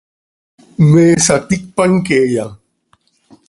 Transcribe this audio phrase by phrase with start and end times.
[0.91, 2.45] ¿Me saticpan queeya?